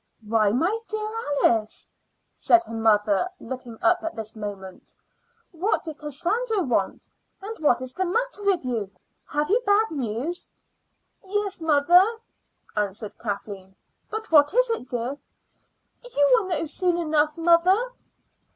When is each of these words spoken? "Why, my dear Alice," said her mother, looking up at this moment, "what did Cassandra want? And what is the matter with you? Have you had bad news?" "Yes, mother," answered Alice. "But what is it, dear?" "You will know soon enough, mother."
"Why, 0.27 0.51
my 0.51 0.79
dear 0.87 1.11
Alice," 1.43 1.91
said 2.35 2.63
her 2.63 2.73
mother, 2.73 3.29
looking 3.39 3.77
up 3.83 4.01
at 4.01 4.15
this 4.15 4.35
moment, 4.35 4.95
"what 5.51 5.83
did 5.83 5.99
Cassandra 5.99 6.63
want? 6.63 7.07
And 7.39 7.55
what 7.59 7.83
is 7.83 7.93
the 7.93 8.05
matter 8.05 8.43
with 8.43 8.65
you? 8.65 8.89
Have 9.27 9.51
you 9.51 9.57
had 9.63 9.89
bad 9.89 9.91
news?" 9.95 10.49
"Yes, 11.23 11.61
mother," 11.61 12.03
answered 12.75 13.13
Alice. 13.23 13.75
"But 14.09 14.31
what 14.31 14.55
is 14.55 14.71
it, 14.71 14.89
dear?" 14.89 15.19
"You 16.03 16.29
will 16.31 16.47
know 16.47 16.65
soon 16.65 16.97
enough, 16.97 17.37
mother." 17.37 17.91